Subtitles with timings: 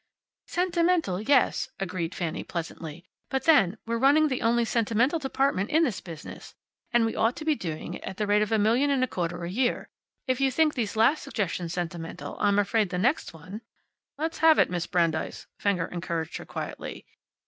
[0.47, 6.01] "Sentimental, yes," agreed Fanny pleasantly, "but then, we're running the only sentimental department in this
[6.01, 6.55] business.
[6.91, 9.07] And we ought to be doing it at the rate of a million and a
[9.07, 9.89] quarter a year.
[10.25, 13.61] If you think these last suggestions sentimental, I'm afraid the next one"
[14.17, 17.05] "Let's have it, Miss Brandeis," Fenger encouraged her quietly.